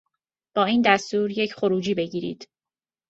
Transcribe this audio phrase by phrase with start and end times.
[0.55, 2.47] با این دستور یک خروجی بگیرید